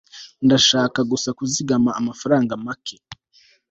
ndashaka 0.45 0.99
gusa 1.11 1.29
kuzigama 1.37 1.91
amafaranga 1.99 2.51
make 2.65 2.95